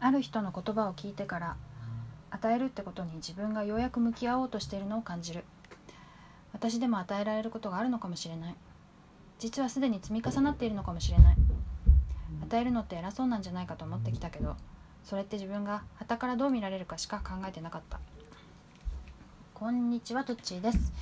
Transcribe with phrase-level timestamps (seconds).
[0.00, 1.56] ある人の言葉を聞いてから
[2.30, 5.44] 与えるってことに自分がようやく向き合おうとしているのを感じる。
[6.52, 8.54] 私でも与えられることがあるのかもしれない。
[9.38, 11.36] 実はすでに積み重なっているのかもしれない。
[12.42, 14.56] 与えるのって偉そうなんじゃないかと思ってきたけど
[15.04, 18.00] それって自分が傍からどう見られるかしか考えてなかった。
[19.54, 20.92] こんにちはトッチーです。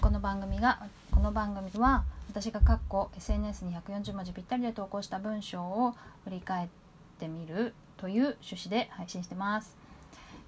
[0.00, 0.80] この番組が
[1.10, 5.94] この番組は私が括弧 SNS に140文字ぴったりで投稿した文章を
[6.24, 6.68] 振り返っ
[7.18, 9.76] てみるという趣旨で配信してます、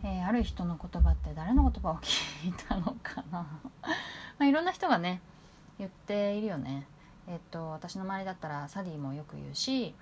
[0.05, 3.47] えー、ある人の言葉って誰の言葉を聞いたのかな。
[4.39, 5.21] まあ、いろんな人がね
[5.79, 6.87] 言っているよね。
[7.27, 9.95] えっと私の周りだったらサディもよく言うし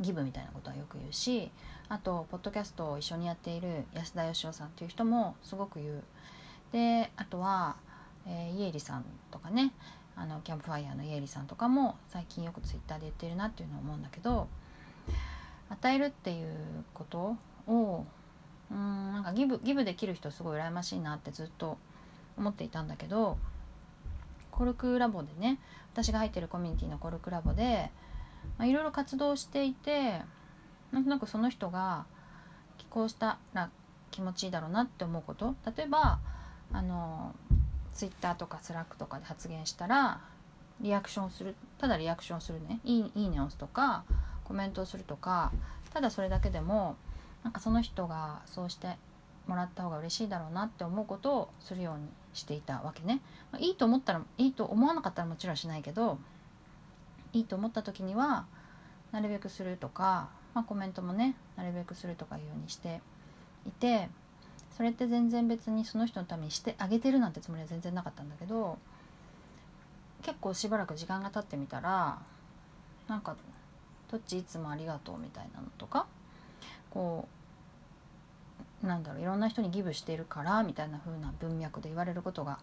[0.00, 1.50] ギブみたいなことはよく言うし
[1.88, 6.02] あとポッドキャストを一緒にやっている安田義雄さんっていう人もすごく言う。
[6.72, 7.76] であとは、
[8.26, 9.72] えー、イエリさんとかね
[10.16, 14.48] あのキャンプファイヤーのイエリさんとかも最近よくツイッターで言ってるなっていうのを思うんだけど
[15.70, 16.54] 与えるっていう
[16.92, 17.36] こと
[17.66, 18.06] を
[18.70, 21.78] うんなんかギブギブできる人すごい羨ましいなってずっと
[22.36, 23.38] 思っていたんだけど
[24.50, 25.58] コルクラボでね
[25.92, 27.90] 私が入ってるコミュニティのコルクラボで
[28.60, 30.20] いろいろ活動していて
[30.92, 32.06] なんとなくその人が
[32.90, 33.70] こうしたら
[34.10, 35.56] 気持ちいいだろうなって思うこと。
[35.76, 36.20] 例えば
[36.72, 37.34] あの
[37.92, 40.20] ツイッターとかスラックとかで発言したら
[40.80, 42.78] リアクションするただリアクションするね。
[42.84, 44.04] いいいいねを押すとか
[44.44, 45.52] コメントをするとか
[45.92, 46.96] ただそれだけでも
[47.42, 48.96] なんかその人がそうして
[49.46, 53.20] もらった方が嬉しいだろうなって思うことをするようにしていたわけね、
[53.52, 56.18] まあ、いいと思ったらいいと思わなかったらもちろんしないけど
[57.32, 58.46] いいと思った時には
[59.12, 63.00] なるべくするとか、まあ、コメントもねなるべくするとかいうようにして
[63.66, 64.08] いて
[64.76, 68.78] それって全然別にその人のためにしてあげてるなんてつもりは全然なかったんだけど
[70.22, 72.18] 結構しばらく時間が経ってみたら
[73.06, 73.36] なんか
[74.14, 76.06] 「どっちいつもありがとう」みたいなのとか
[76.90, 77.26] こ
[78.84, 82.60] うなんだろういろんな人にギブしてるからみたいな風な文脈で言われることが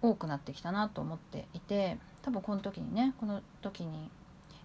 [0.00, 4.10] 多くなってきたなと思っていて多分この時にねこの時に、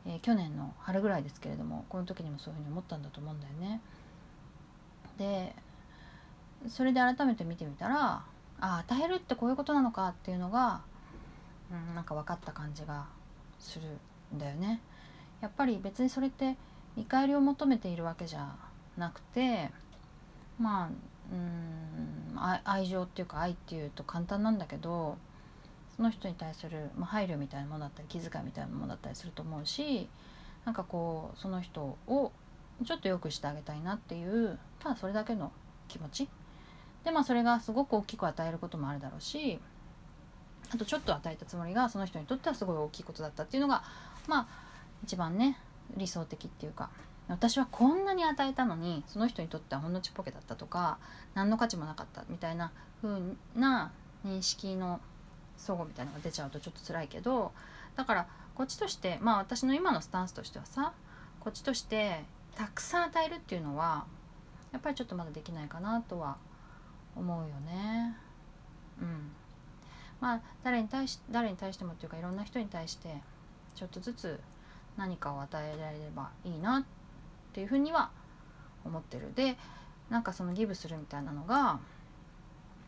[0.06, 3.82] えー、去年の春ぐらいですけれどもこの時にもそういうふうに思ったんだと思うんだよね。
[5.18, 5.54] で
[6.70, 8.24] それで改めて見てみたら
[8.62, 10.82] あ与えるってこういうことなのかっていうのが、
[11.72, 13.08] うん、なんか分かった感じが
[13.60, 13.88] する
[14.34, 14.80] んだよね。
[15.42, 16.56] やっぱり別にそれって
[16.96, 18.56] 見返りを求めているわけじゃ
[18.98, 19.70] なくて
[20.60, 20.90] まあ
[21.32, 25.18] うん愛情っていうか愛っていうと簡単なんだけど
[25.96, 30.10] その人に対する、まあ、配慮みたいなものだったり気遣いみたいなものだったりすると思うし
[30.66, 32.32] なんかこうその人を
[32.86, 35.52] ちょっと良くしてあげたいなっていうただそれだけの
[35.88, 36.30] 気持ち。
[37.04, 39.60] でまあそれがすごく大きく与えることもあるだろうし
[40.72, 43.84] あとちょっと与えたつもりがその人にとってはすごい大きいことだったっていうのが
[44.28, 44.71] まあ
[45.04, 45.58] 一番ね
[45.98, 46.90] 理想的っていうか
[47.28, 50.98] 私はこんなに与えたのにその人にとってはほんのちっぽけだったとか
[51.34, 53.20] 何の価値もなかったみたいな風
[53.56, 53.92] な
[54.26, 55.00] 認識の
[55.58, 57.52] 相互みたいなのが出ちゃうとちょっと辛いけど
[57.96, 60.94] だからこっちとしてまあ私の今のスタンスとしてはさ
[61.40, 62.24] こっちとして
[62.56, 64.06] たくさん与えるっていうのは
[64.72, 66.38] やっぱりちょっとまだできないかなとは
[67.16, 68.16] 思うよね。
[69.02, 69.32] うん、
[70.20, 73.22] まあ誰に対し誰に対してもっていうかいろんな人に対して
[73.76, 74.40] ちょっとずつ
[74.98, 76.84] 何かを与えられればいいなっ
[77.54, 78.12] ていうふうには
[78.86, 79.34] 思ってる。
[79.36, 79.58] で
[80.10, 81.80] なんかそのギブするみたいなのが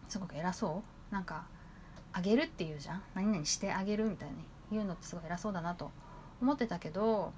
[0.09, 1.13] すごく偉そう。
[1.13, 1.46] なんか
[2.12, 3.03] あげるっていうじゃん。
[3.16, 4.36] 何々してあげるみたいに
[4.72, 5.92] 言うのってすごい偉そうだなと
[6.42, 7.31] 思ってたけど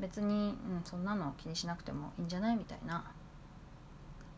[0.00, 3.04] 別に、うん、そんなの気にしなくてもいいんじゃないみたいな、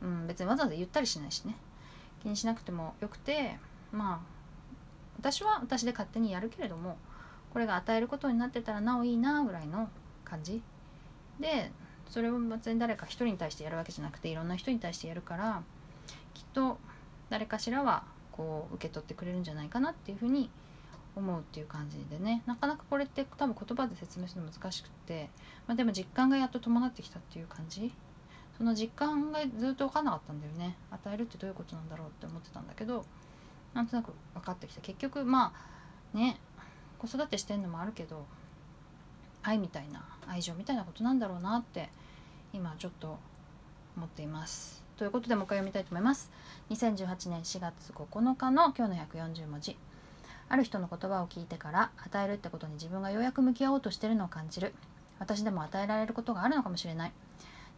[0.02, 1.56] うん、別にわざわざ言ったりしないしね。
[2.22, 3.56] 気にしなくてもよくて
[3.92, 4.36] まあ
[5.18, 6.98] 私は私で勝手にやるけれども
[7.56, 9.88] これが与えることになってたらなおいいなぐらいの
[10.26, 10.60] 感じ。
[11.40, 11.72] で
[12.06, 15.62] それを別に誰か一人に対してやるわけじゃなくていろんな人に対してやるから
[16.34, 16.76] きっと
[17.30, 20.50] 誰かしらはこう受け取ってくれるんじゃないかなっていうふうに
[21.16, 22.42] 思うっていう感じでね。
[22.44, 25.30] なかなかこれって多分言葉で説明するの難しくて、
[25.66, 27.90] まあ、でも実感がやっと伴ってきたっていう感じ。
[28.58, 30.76] その実感がずっと分かんなかったんだよね。
[30.90, 33.06] 与えるってどういうことなんだろうって思ってたんだけど
[33.72, 34.82] なんとなく分かってきた。
[34.82, 35.54] 結局ま
[36.14, 36.38] あね
[36.98, 38.24] 子育てしてんのもあるけど
[39.42, 41.90] 愛みたいな愛情みたいなことなんだろうなって
[42.52, 43.18] 今ちょっと
[43.96, 44.82] 思っています。
[44.96, 46.30] ということでもう一回読みたいと思います。
[46.70, 49.76] 2018年4月9日の今日の140文字。
[50.48, 54.74] ある人の言葉を聞いてから与えるってことに自分がようやく向き合おうとしてるのを感じる。
[55.18, 57.12] 私でも与えられることがあるのかもしれない。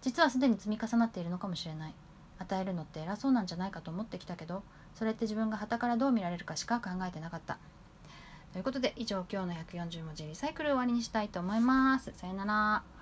[0.01, 1.95] 実はすでに積み重なっているのかもしれない。
[2.39, 4.63] 与えるのって偉そうなんじゃないかと思ってきたけど、
[4.95, 7.59] それって自分が旗からどう見られるかしか考えてなかった。
[8.59, 12.13] ということで以上今日の140文字リサイクル終わりにしたいと思います。
[12.17, 12.98] さよなら。